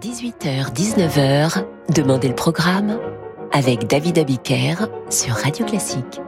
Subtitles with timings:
[0.00, 2.98] 18h-19h, Demandez le programme
[3.52, 6.20] avec David Abiker sur Radio Classique.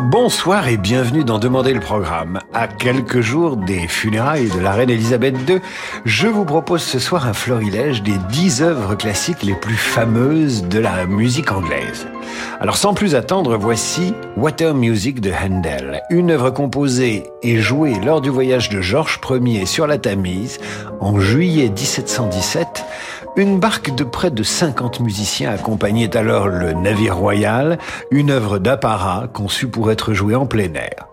[0.00, 2.40] Bonsoir et bienvenue dans Demander le programme.
[2.52, 5.60] À quelques jours des funérailles de la reine Elisabeth II,
[6.04, 10.78] je vous propose ce soir un florilège des dix œuvres classiques les plus fameuses de
[10.78, 12.06] la musique anglaise.
[12.60, 18.20] Alors sans plus attendre, voici Water Music de Handel, une œuvre composée et jouée lors
[18.20, 20.58] du voyage de Georges Ier sur la Tamise
[21.00, 22.84] en juillet 1717
[23.36, 27.78] une barque de près de 50 musiciens accompagnait alors le navire royal,
[28.10, 31.09] une œuvre d'apparat conçue pour être jouée en plein air.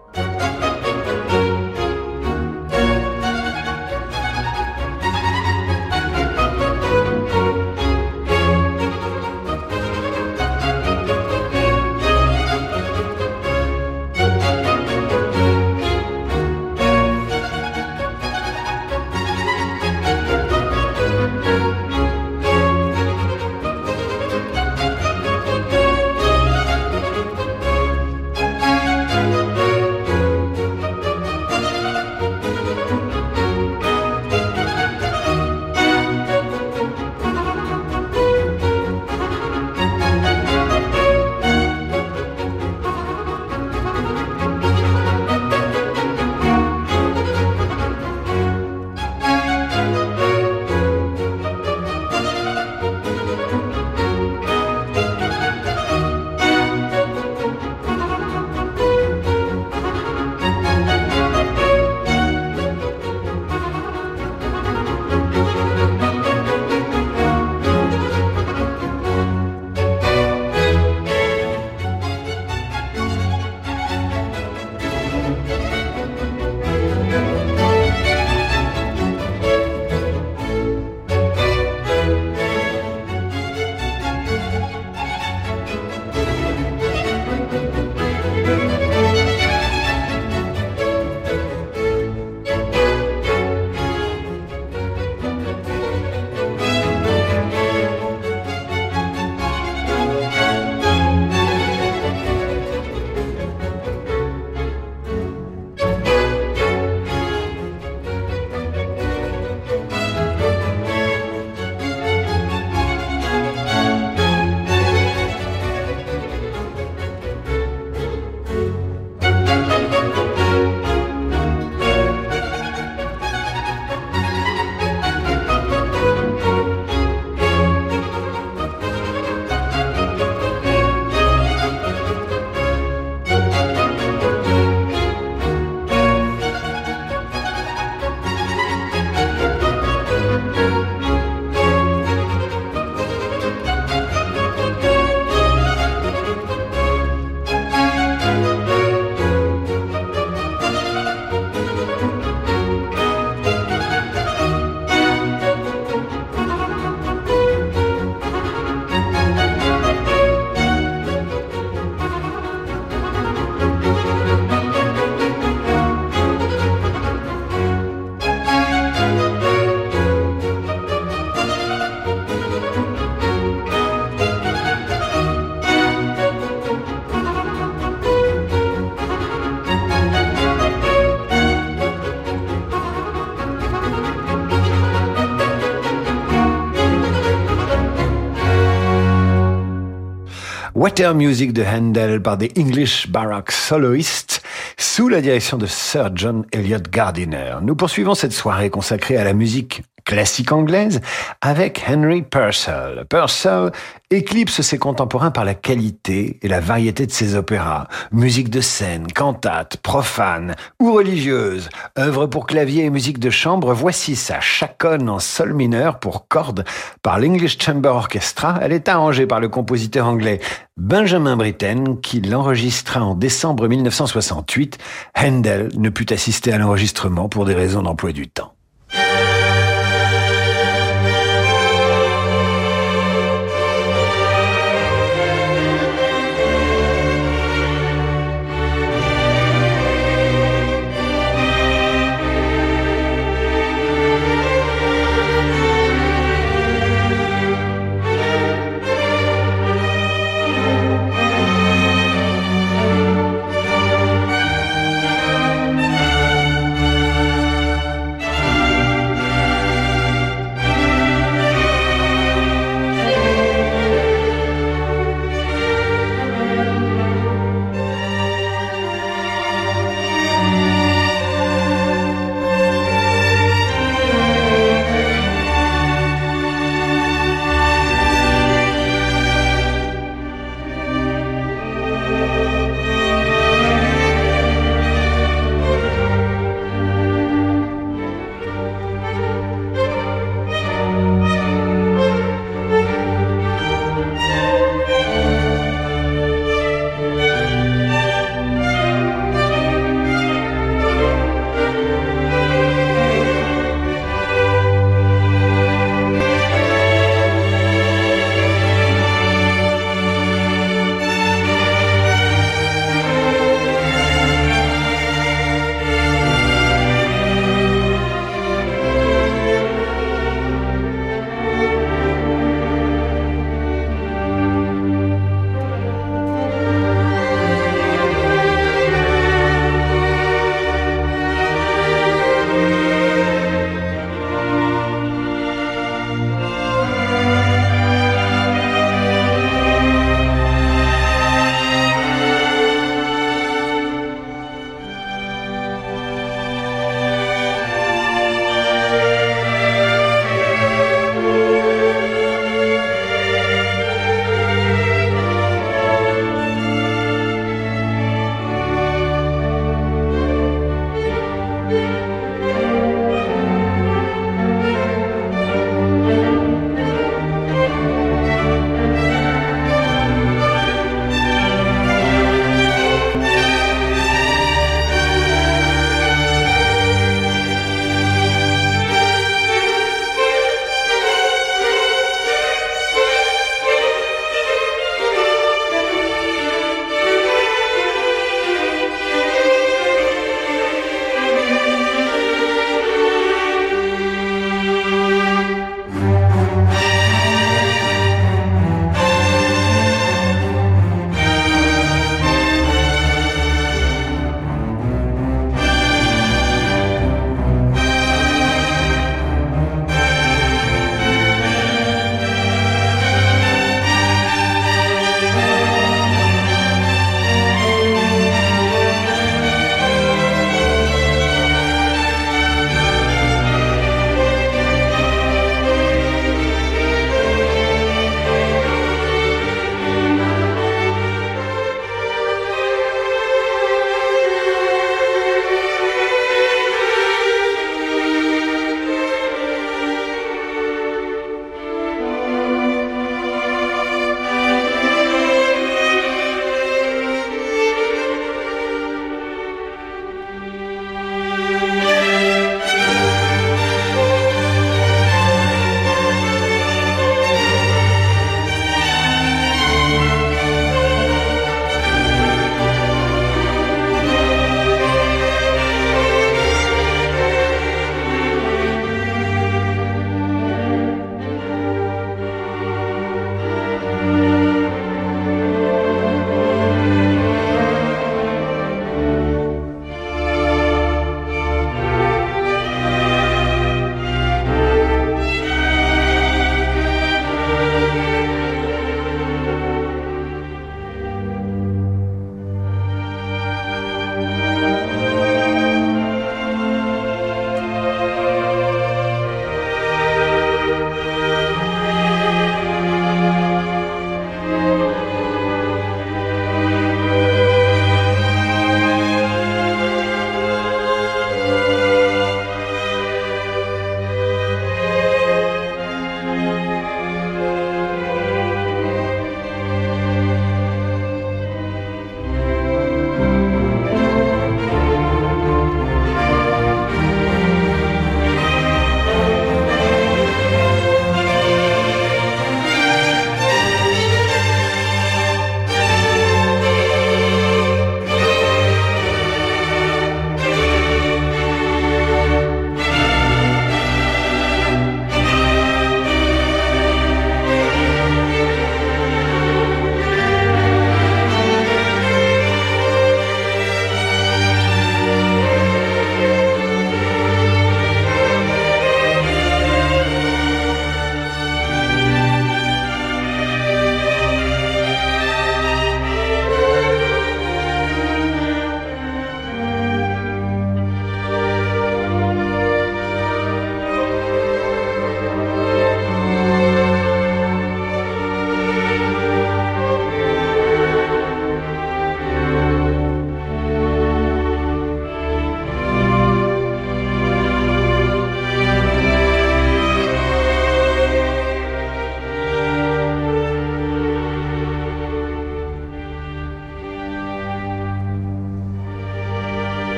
[190.97, 194.41] Water Music de Handel par des English Baroque Soloists
[194.77, 197.57] sous la direction de Sir John Eliot Gardiner.
[197.61, 201.01] Nous poursuivons cette soirée consacrée à la musique classique anglaise
[201.41, 203.05] avec Henry Purcell.
[203.09, 203.71] Purcell
[204.09, 207.87] éclipse ses contemporains par la qualité et la variété de ses opéras.
[208.13, 211.69] Musique de scène, cantate, profane ou religieuse,
[211.99, 216.63] œuvre pour clavier et musique de chambre, voici sa chaconne en sol mineur pour cordes
[217.03, 218.59] par l'English Chamber Orchestra.
[218.61, 220.39] Elle est arrangée par le compositeur anglais
[220.77, 224.77] Benjamin Britten qui l'enregistra en décembre 1968.
[225.17, 228.56] Handel ne put assister à l'enregistrement pour des raisons d'emploi du temps.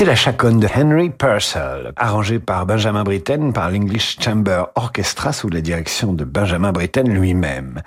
[0.00, 5.50] C'était la chaconne de Henry Purcell, arrangée par Benjamin Britten par l'English Chamber Orchestra sous
[5.50, 7.82] la direction de Benjamin Britten lui-même.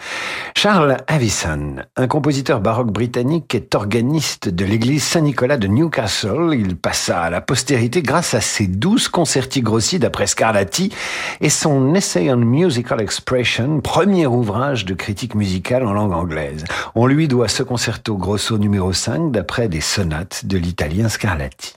[0.55, 6.51] Charles Avison, un compositeur baroque britannique, est organiste de l'église Saint-Nicolas de Newcastle.
[6.53, 10.93] Il passa à la postérité grâce à ses douze concerti grossis d'après Scarlatti
[11.41, 16.63] et son Essay on Musical Expression, premier ouvrage de critique musicale en langue anglaise.
[16.93, 21.74] On lui doit ce concerto grosso numéro 5 d'après des sonates de l'italien Scarlatti.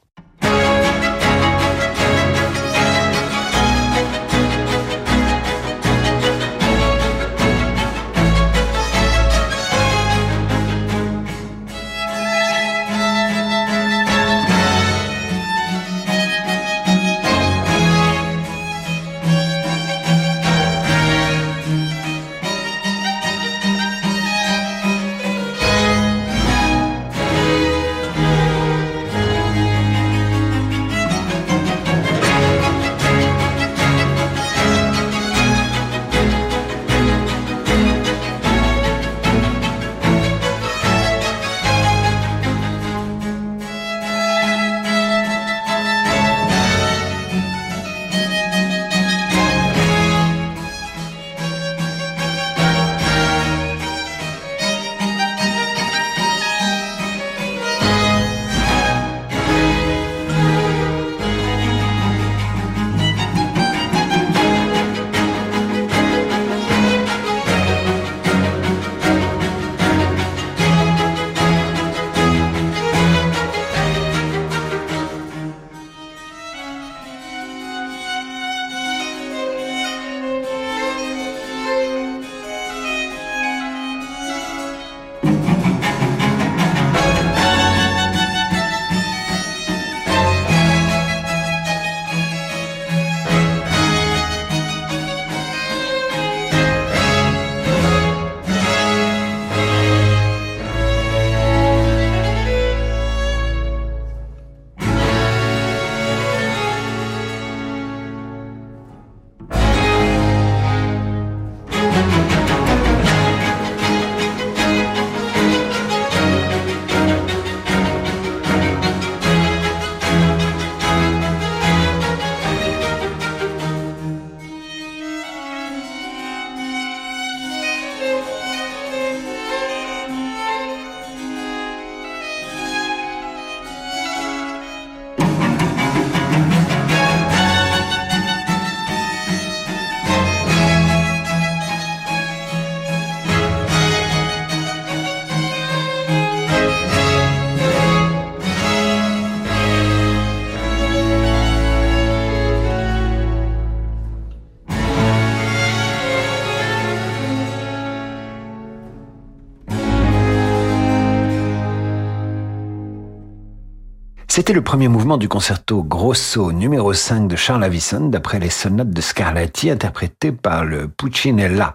[164.37, 168.91] C'était le premier mouvement du concerto Grosso numéro 5 de Charles Avison d'après les sonates
[168.91, 171.73] de Scarlatti interprétées par le Puccinella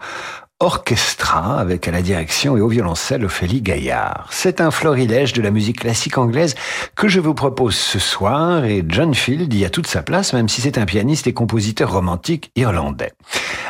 [0.61, 4.27] Orchestra avec à la direction et au violoncelle Ophélie Gaillard.
[4.29, 6.53] C'est un florilège de la musique classique anglaise
[6.95, 10.47] que je vous propose ce soir et John Field y a toute sa place même
[10.47, 13.13] si c'est un pianiste et compositeur romantique irlandais.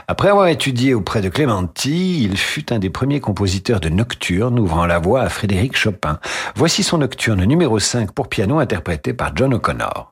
[0.09, 4.85] Après avoir étudié auprès de Clementi, il fut un des premiers compositeurs de nocturnes ouvrant
[4.85, 6.19] la voie à Frédéric Chopin.
[6.55, 10.10] Voici son nocturne numéro 5 pour piano interprété par John O'Connor.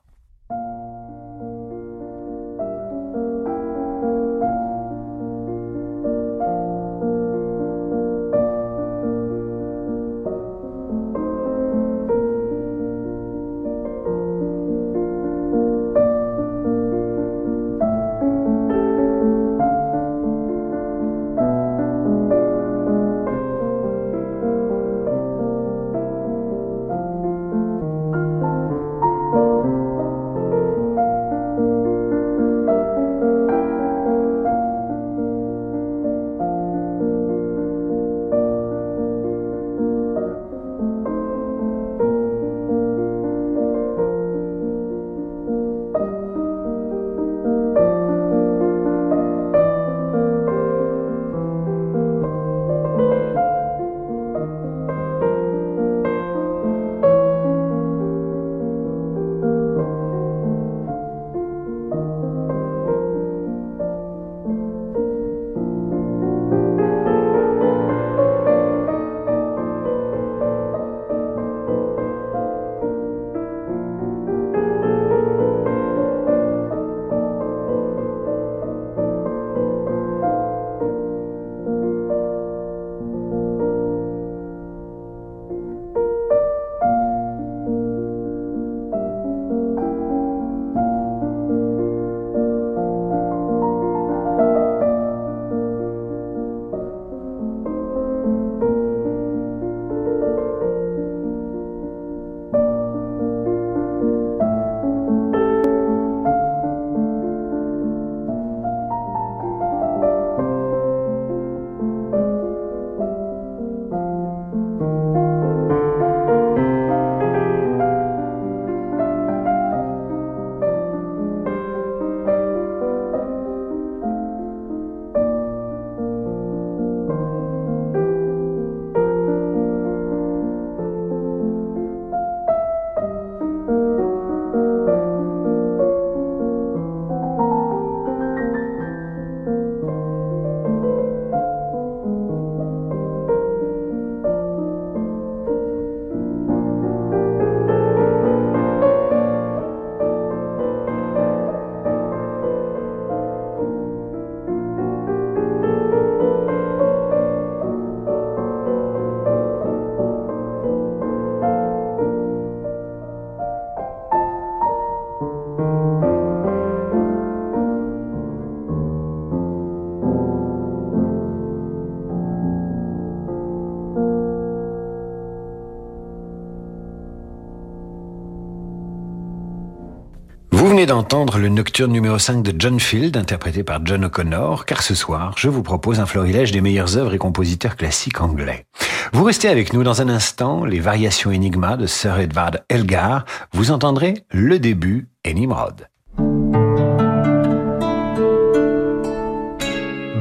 [180.80, 184.94] Venez d'entendre le nocturne numéro 5 de John Field, interprété par John O'Connor, car ce
[184.94, 188.64] soir, je vous propose un florilège des meilleures œuvres et compositeurs classiques anglais.
[189.12, 193.26] Vous restez avec nous dans un instant, les variations Enigma de Sir Edward Elgar.
[193.52, 195.86] Vous entendrez le début et Nimrod.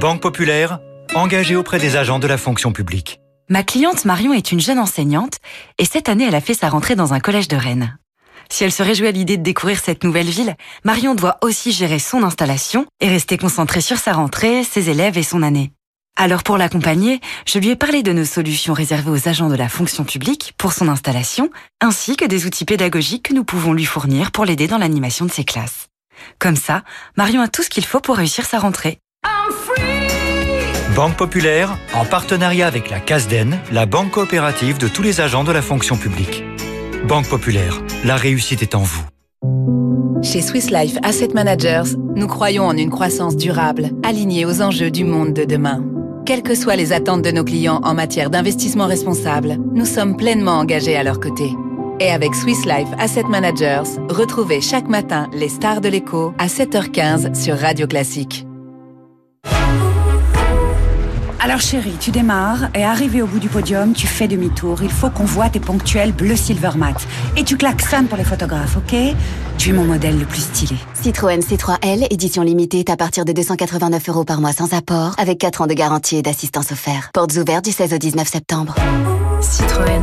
[0.01, 0.79] Banque Populaire,
[1.15, 3.21] engagée auprès des agents de la fonction publique.
[3.47, 5.37] Ma cliente Marion est une jeune enseignante
[5.77, 7.97] et cette année elle a fait sa rentrée dans un collège de Rennes.
[8.51, 11.99] Si elle se réjouit à l'idée de découvrir cette nouvelle ville, Marion doit aussi gérer
[11.99, 15.71] son installation et rester concentrée sur sa rentrée, ses élèves et son année.
[16.15, 19.69] Alors pour l'accompagner, je lui ai parlé de nos solutions réservées aux agents de la
[19.69, 24.31] fonction publique pour son installation, ainsi que des outils pédagogiques que nous pouvons lui fournir
[24.31, 25.87] pour l'aider dans l'animation de ses classes.
[26.37, 26.83] Comme ça,
[27.15, 28.99] Marion a tout ce qu'il faut pour réussir sa rentrée.
[30.93, 35.53] Banque Populaire, en partenariat avec la CASDEN, la banque coopérative de tous les agents de
[35.53, 36.43] la fonction publique.
[37.07, 39.03] Banque Populaire, la réussite est en vous.
[40.21, 45.05] Chez Swiss Life Asset Managers, nous croyons en une croissance durable, alignée aux enjeux du
[45.05, 45.83] monde de demain.
[46.25, 50.59] Quelles que soient les attentes de nos clients en matière d'investissement responsable, nous sommes pleinement
[50.59, 51.51] engagés à leur côté.
[51.99, 57.33] Et avec Swiss Life Asset Managers, retrouvez chaque matin les stars de l'écho à 7h15
[57.35, 58.45] sur Radio Classique.
[61.41, 64.83] Alors chérie, tu démarres et arrivé au bout du podium, tu fais demi-tour.
[64.83, 67.07] Il faut qu'on voit tes ponctuels bleu silver mat.
[67.37, 69.15] Et tu klaxonnes pour les photographes, ok?
[69.57, 70.75] Tu es mon modèle le plus stylé.
[70.93, 75.61] Citroën C3L, édition limitée à partir de 289 euros par mois sans apport, avec 4
[75.61, 77.11] ans de garantie et d'assistance offerte.
[77.13, 78.75] Portes ouvertes du 16 au 19 septembre.
[79.39, 80.01] Citroën.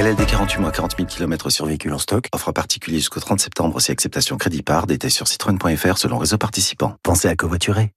[0.00, 2.28] LLD 48 mois, 40 000 km sur véhicule en stock.
[2.32, 4.86] Offre particulier jusqu'au 30 septembre si acceptation crédit par.
[4.86, 6.94] Détails sur citroën.fr selon réseau participant.
[7.02, 7.92] Pensez à covoiturer.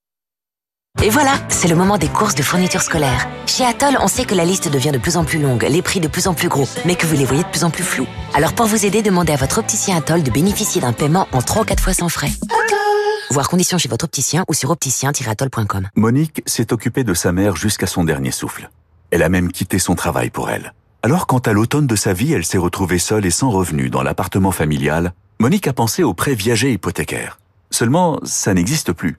[1.04, 3.27] Et voilà, c'est le moment des courses de fournitures scolaires.
[3.47, 5.99] Chez Atoll, on sait que la liste devient de plus en plus longue, les prix
[5.99, 8.06] de plus en plus gros, mais que vous les voyez de plus en plus flous.
[8.36, 11.63] Alors pour vous aider, demandez à votre opticien Atoll de bénéficier d'un paiement en 3
[11.63, 12.30] ou 4 fois sans frais.
[13.32, 15.89] Voir conditions chez votre opticien ou sur opticien-atoll.com.
[15.95, 18.69] Monique s'est occupée de sa mère jusqu'à son dernier souffle.
[19.10, 20.71] Elle a même quitté son travail pour elle.
[21.01, 24.04] Alors quand à l'automne de sa vie, elle s'est retrouvée seule et sans revenu dans
[24.04, 27.39] l'appartement familial, Monique a pensé au prêt viager hypothécaire.
[27.71, 29.17] Seulement, ça n'existe plus.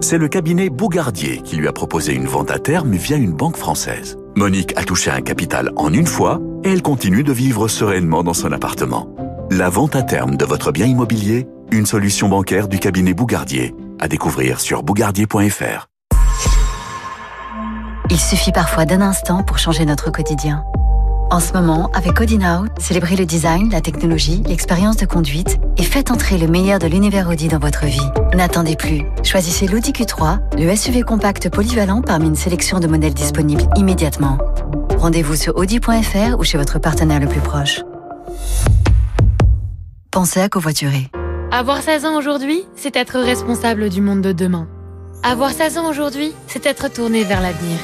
[0.00, 3.56] C'est le cabinet Bougardier qui lui a proposé une vente à terme via une banque
[3.56, 4.16] française.
[4.36, 8.34] Monique a touché un capital en une fois et elle continue de vivre sereinement dans
[8.34, 9.08] son appartement.
[9.50, 13.74] La vente à terme de votre bien immobilier, une solution bancaire du cabinet Bougardier.
[13.98, 15.88] À découvrir sur bougardier.fr.
[18.10, 20.62] Il suffit parfois d'un instant pour changer notre quotidien.
[21.30, 25.82] En ce moment, avec Audi Now, célébrez le design, la technologie, l'expérience de conduite et
[25.82, 28.00] faites entrer le meilleur de l'univers Audi dans votre vie.
[28.34, 29.02] N'attendez plus.
[29.24, 34.38] Choisissez l'Audi Q3, le SUV compact polyvalent parmi une sélection de modèles disponibles immédiatement.
[34.96, 37.82] Rendez-vous sur audi.fr ou chez votre partenaire le plus proche.
[40.10, 41.10] Pensez à covoiturer.
[41.52, 44.66] Avoir 16 ans aujourd'hui, c'est être responsable du monde de demain.
[45.22, 47.78] Avoir 16 ans aujourd'hui, c'est être tourné vers l'avenir.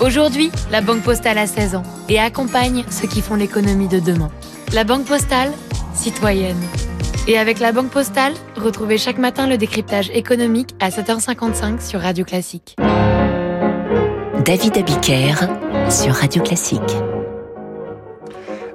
[0.00, 4.30] Aujourd'hui, la Banque Postale a 16 ans et accompagne ceux qui font l'économie de demain.
[4.72, 5.52] La Banque Postale,
[5.94, 6.60] citoyenne.
[7.28, 12.24] Et avec la Banque Postale, retrouvez chaque matin le décryptage économique à 7h55 sur Radio
[12.24, 12.76] Classique.
[14.44, 15.34] David Abiker
[15.88, 16.82] sur Radio Classique.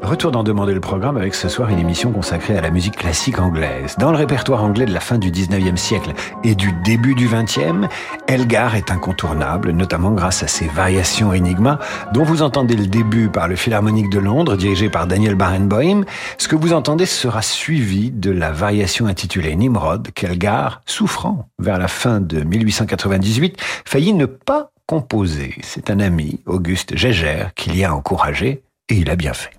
[0.01, 3.37] Retour d'en demander le programme avec ce soir une émission consacrée à la musique classique
[3.37, 3.95] anglaise.
[3.99, 7.89] Dans le répertoire anglais de la fin du 19e siècle et du début du 20e,
[8.27, 11.79] Elgar est incontournable, notamment grâce à ses variations Enigma,
[12.13, 16.05] dont vous entendez le début par le Philharmonique de Londres, dirigé par Daniel Barenboim.
[16.37, 21.89] Ce que vous entendez sera suivi de la variation intitulée Nimrod, qu'Elgar, souffrant vers la
[21.89, 25.55] fin de 1898, faillit ne pas composer.
[25.61, 29.58] C'est un ami, Auguste Gégère, qui l'y a encouragé, et il a bien fait.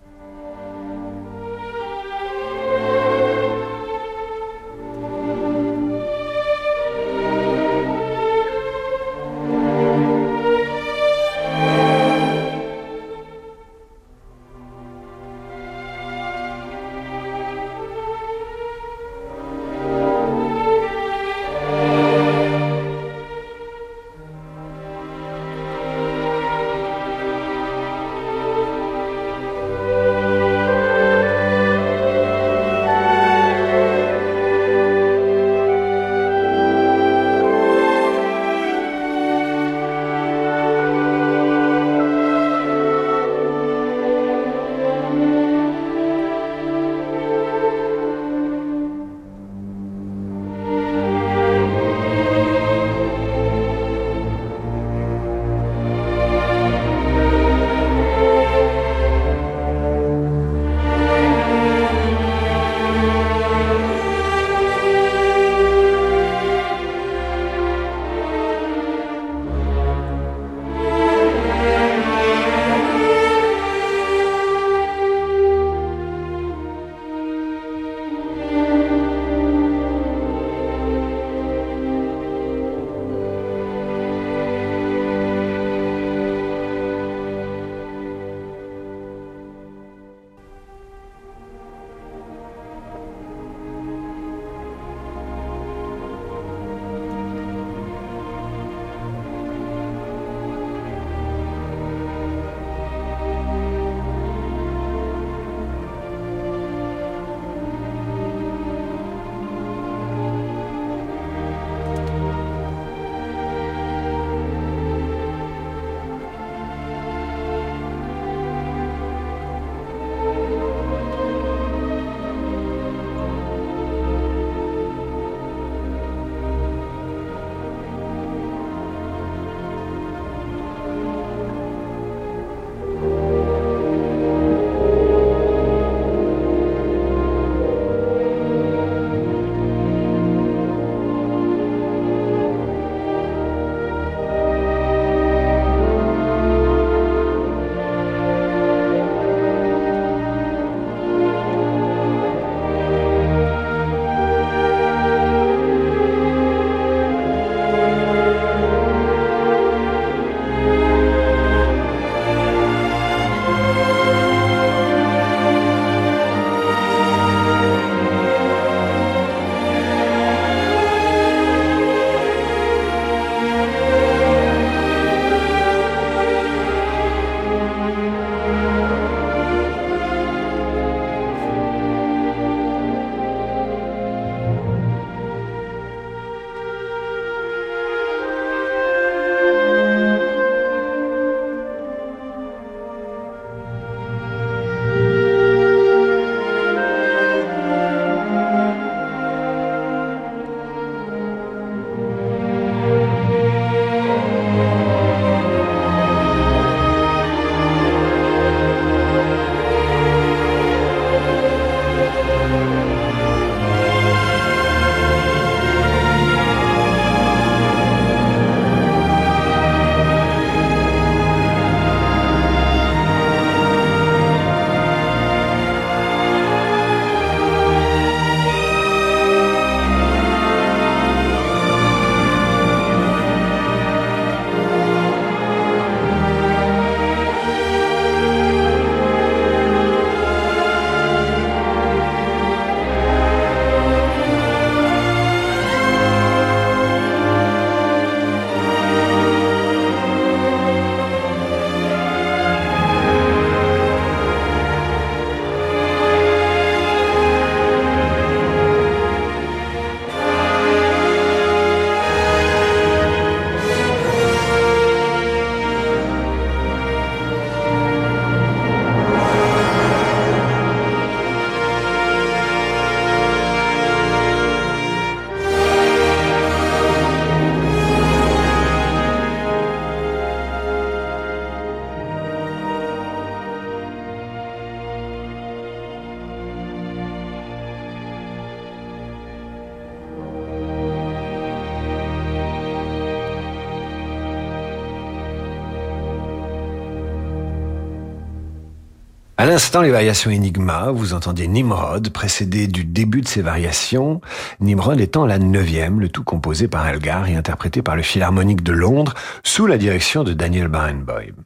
[299.60, 304.22] L'instant, les variations Enigma, vous entendez Nimrod, précédé du début de ces variations,
[304.58, 308.72] Nimrod étant la neuvième, le tout composé par Elgar et interprété par le Philharmonique de
[308.72, 309.12] Londres,
[309.44, 311.44] sous la direction de Daniel Barenboim.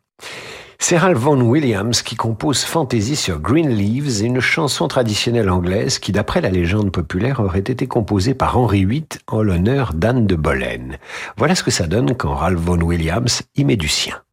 [0.79, 6.13] C'est Ralph Vaughan Williams qui compose Fantasy sur Green Leaves, une chanson traditionnelle anglaise qui,
[6.13, 10.99] d'après la légende populaire, aurait été composée par Henri VIII en l'honneur d'Anne de Boleyn.
[11.37, 14.24] Voilà ce que ça donne quand Ralph Vaughan Williams y met du sien.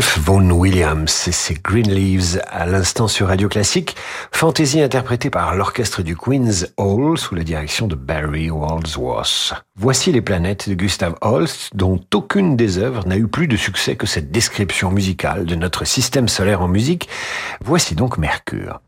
[0.00, 3.96] Ralph Vaughan Williams et ses Green Leaves à l'instant sur Radio Classique.
[4.32, 9.52] Fantaisie interprétée par l'orchestre du Queen's Hall sous la direction de Barry Waldsworth.
[9.76, 13.96] Voici les planètes de Gustav Holst dont aucune des œuvres n'a eu plus de succès
[13.96, 17.06] que cette description musicale de notre système solaire en musique.
[17.62, 18.80] Voici donc Mercure.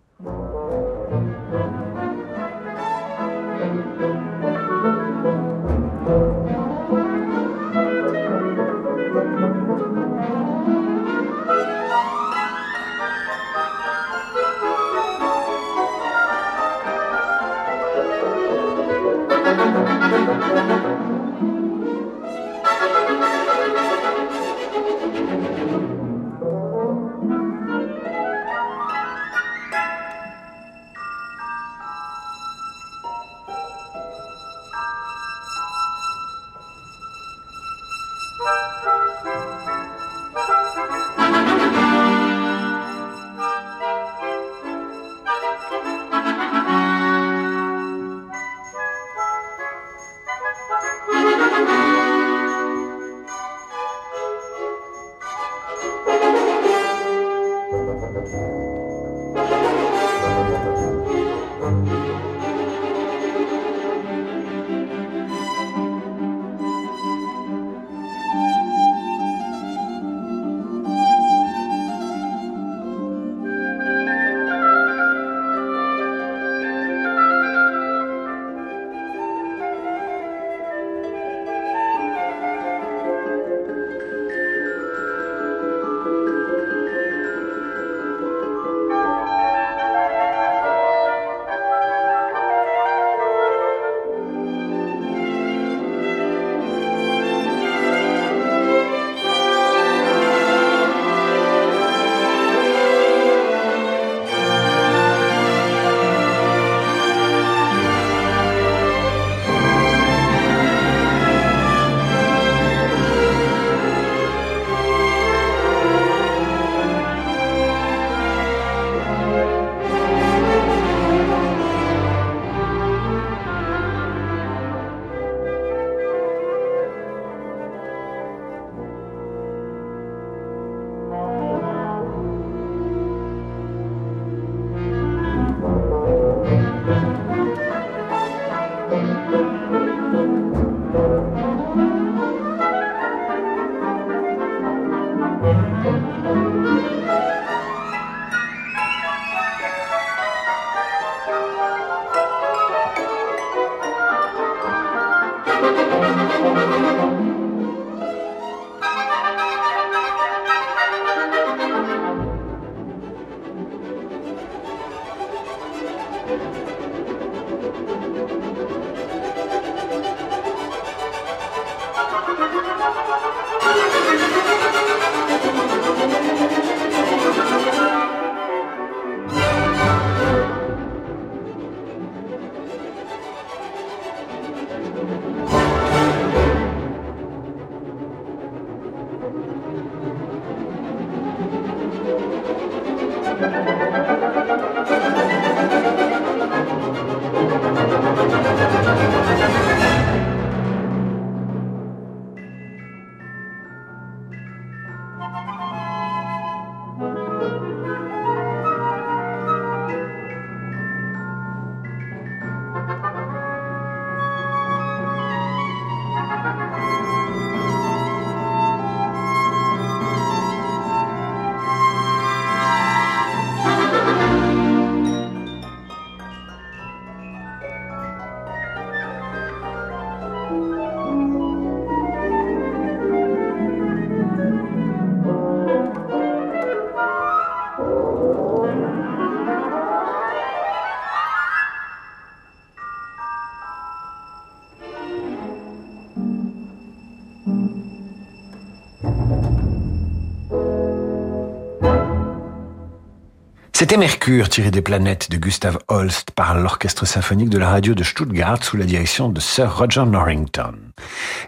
[253.92, 258.02] C'était Mercure tiré des planètes de Gustav Holst par l'orchestre symphonique de la radio de
[258.02, 260.72] Stuttgart sous la direction de Sir Roger Norrington.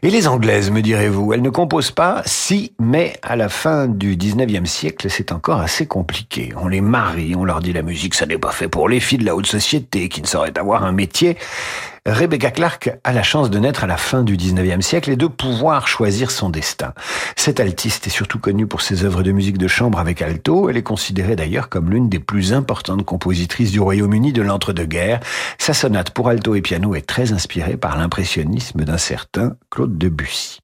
[0.03, 4.19] Et les Anglaises, me direz-vous, elles ne composent pas si, mais à la fin du
[4.19, 6.53] 19e siècle, c'est encore assez compliqué.
[6.61, 9.21] On les marie, on leur dit la musique, ça n'est pas fait pour les filles
[9.21, 11.39] de la haute société qui ne sauraient avoir un métier.
[12.07, 15.27] Rebecca Clark a la chance de naître à la fin du 19e siècle et de
[15.27, 16.93] pouvoir choisir son destin.
[17.35, 20.69] Cette altiste est surtout connue pour ses œuvres de musique de chambre avec alto.
[20.69, 25.21] Elle est considérée d'ailleurs comme l'une des plus importantes compositrices du Royaume-Uni de l'entre-deux-guerres.
[25.57, 30.64] Sa sonate pour alto et piano est très inspirée par l'impressionnisme d'un certain Claude Debussy.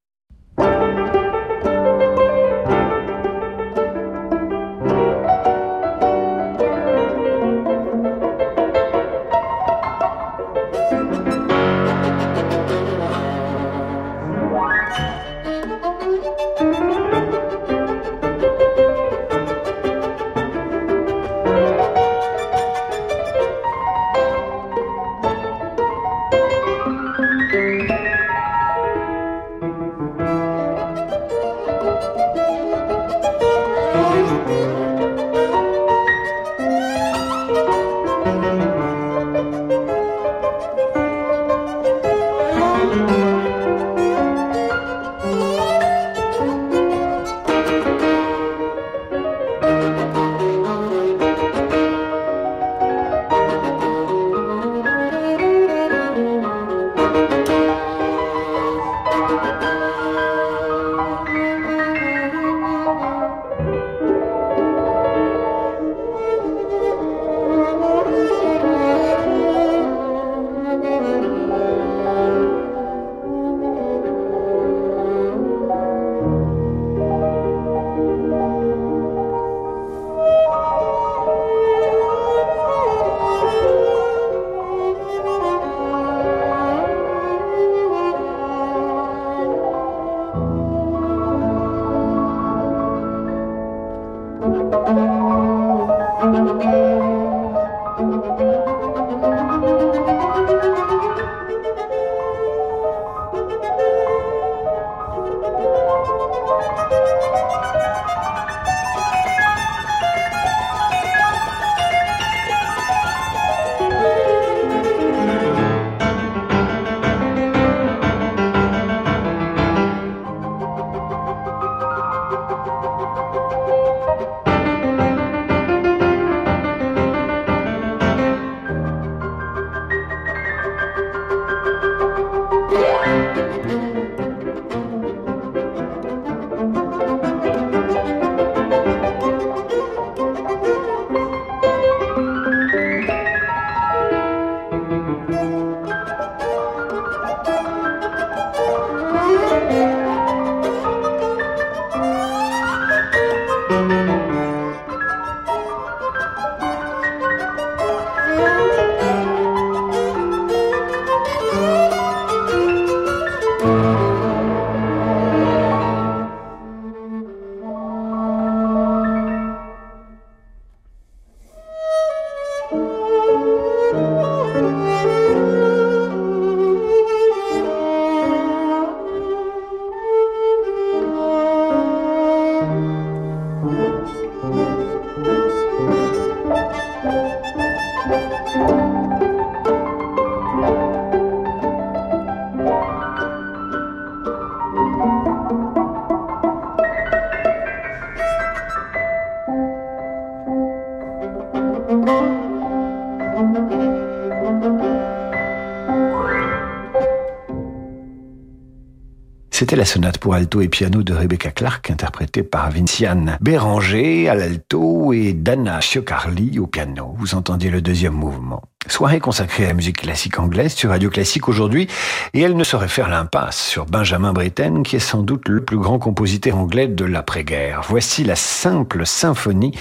[209.70, 214.34] C'était la sonate pour alto et piano de Rebecca Clark, interprétée par Vinciane Béranger à
[214.34, 217.14] l'alto et Dana Ciocarli au piano.
[217.18, 218.64] Vous entendiez le deuxième mouvement.
[218.91, 221.86] Soirée consacrée à la musique classique anglaise sur Radio Classique aujourd'hui,
[222.34, 225.78] et elle ne saurait faire l'impasse sur Benjamin Britten, qui est sans doute le plus
[225.78, 227.82] grand compositeur anglais de l'après-guerre.
[227.88, 229.72] Voici la simple symphonie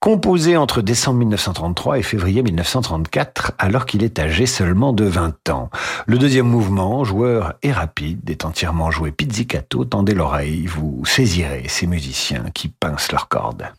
[0.00, 5.68] composé entre décembre 1933 et février 1934, alors qu'il est âgé seulement de 20 ans.
[6.06, 9.84] Le deuxième mouvement, joueur et rapide, est entièrement joué pizzicato.
[9.84, 13.72] Tendez l'oreille, vous saisirez ces musiciens qui pincent leurs cordes.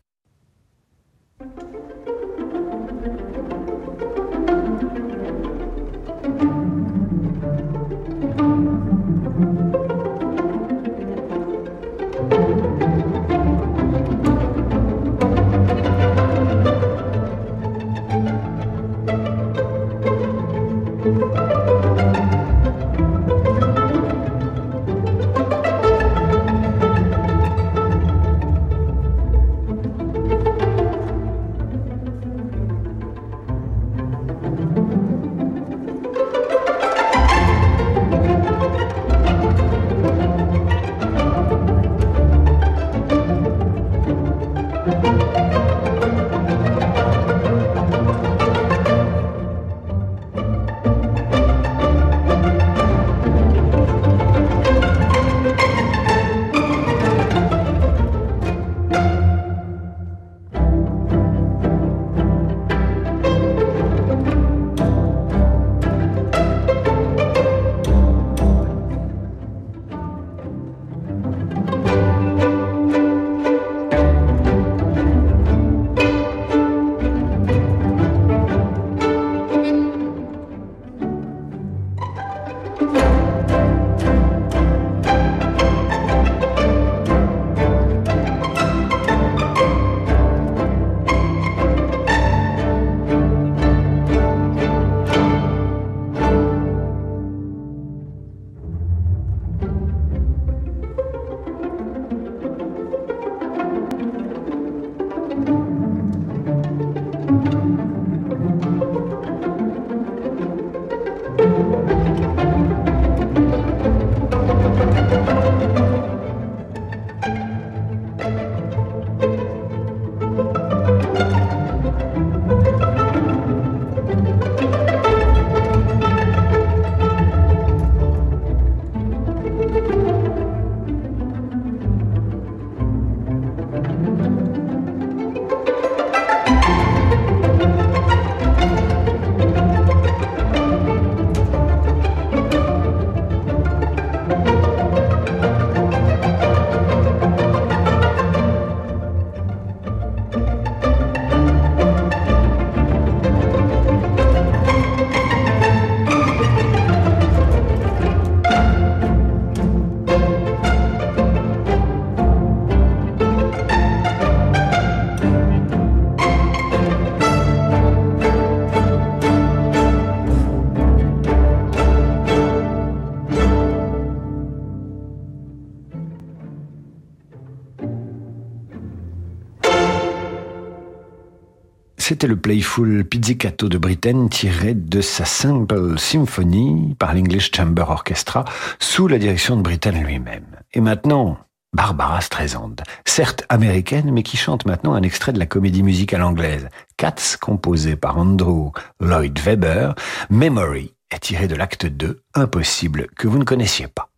[182.20, 188.44] C'était le playful Pizzicato de Britten tiré de sa Simple Symphony par l'English Chamber Orchestra
[188.78, 190.44] sous la direction de Britten lui-même.
[190.74, 191.38] Et maintenant,
[191.72, 196.68] Barbara Streisand, certes américaine, mais qui chante maintenant un extrait de la comédie musicale anglaise,
[196.98, 199.94] Cats, composé par Andrew Lloyd Webber,
[200.30, 204.10] Memory est tiré de l'acte 2, Impossible, que vous ne connaissiez pas.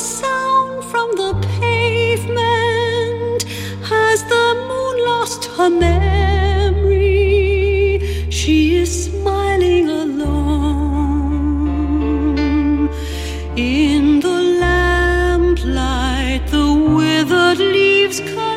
[0.00, 3.42] sound from the pavement.
[3.92, 7.20] Has the moon lost her memory?
[8.30, 10.38] She is smiling alone.
[13.56, 18.49] In the lamplight, the withered leaves come.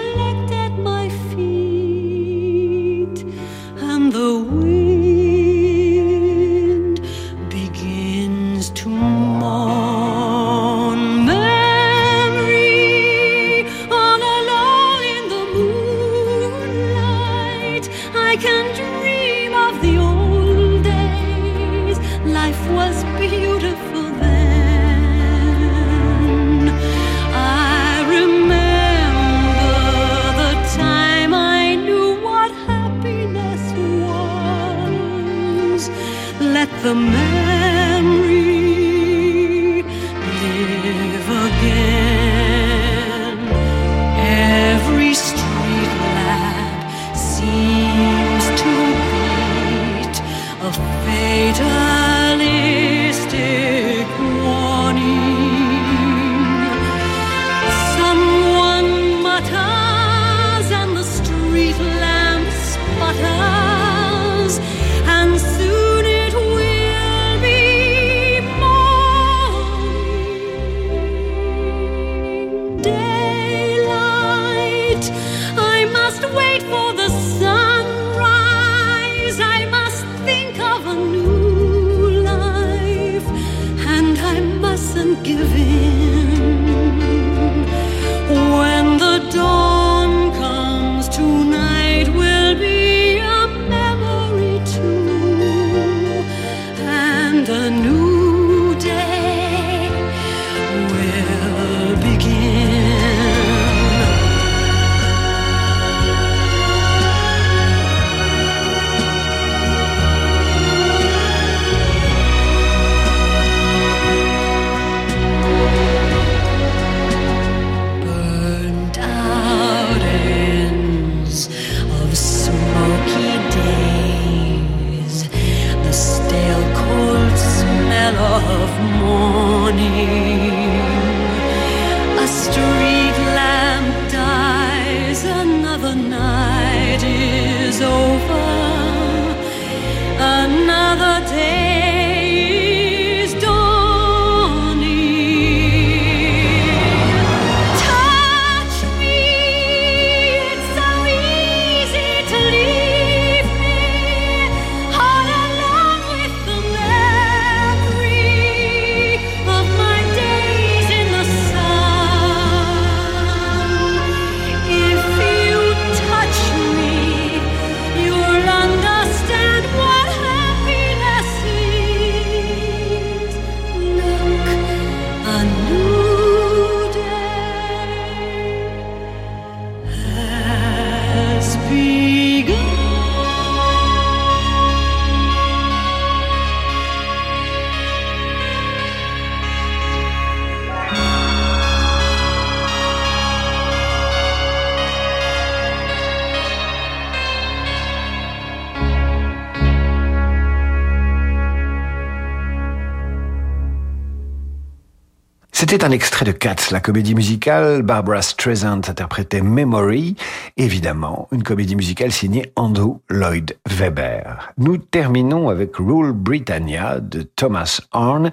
[205.74, 207.82] C'était un extrait de Cats, la comédie musicale.
[207.82, 210.16] Barbara Streisand interprétait Memory,
[210.56, 214.22] évidemment, une comédie musicale signée Andrew Lloyd Webber.
[214.60, 218.32] Nous terminons avec Rule Britannia de Thomas Horn,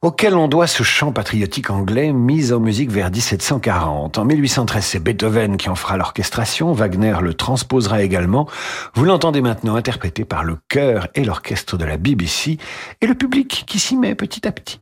[0.00, 4.18] auquel on doit ce chant patriotique anglais mis en musique vers 1740.
[4.18, 8.48] En 1813, c'est Beethoven qui en fera l'orchestration, Wagner le transposera également.
[8.94, 12.58] Vous l'entendez maintenant interprété par le chœur et l'orchestre de la BBC
[13.00, 14.80] et le public qui s'y met petit à petit.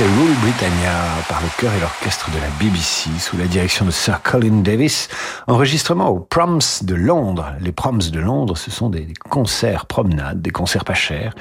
[0.00, 0.94] C'était Rule Britannia
[1.28, 5.10] par le chœur et l'orchestre de la BBC sous la direction de Sir Colin Davis.
[5.46, 7.52] Enregistrement au Proms de Londres.
[7.60, 11.34] Les Proms de Londres, ce sont des concerts promenades, des concerts pas chers.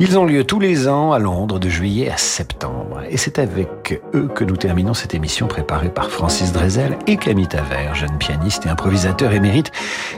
[0.00, 3.00] Ils ont lieu tous les ans à Londres de juillet à septembre.
[3.08, 7.46] Et c'est avec eux que nous terminons cette émission préparée par Francis Drezel et Camille
[7.46, 9.70] Taver, jeune pianiste et improvisateur émérite,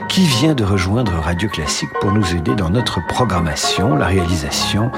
[0.09, 3.95] qui vient de rejoindre Radio Classique pour nous aider dans notre programmation.
[3.95, 4.89] La réalisation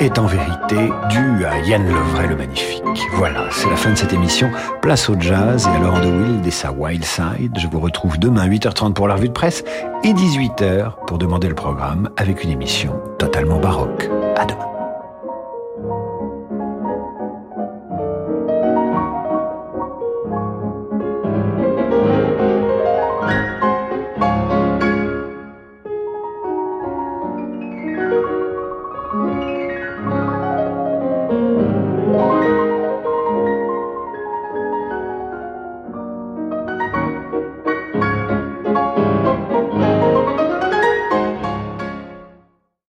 [0.00, 2.39] est en vérité due à Yann Lovray le
[3.14, 4.50] Voilà, c'est la fin de cette émission.
[4.82, 7.58] Place au jazz et à Laurent de Wild et sa Wild Side.
[7.58, 9.64] Je vous retrouve demain 8h30 pour la revue de presse
[10.04, 14.08] et 18h pour demander le programme avec une émission totalement baroque.
[14.36, 14.79] À demain.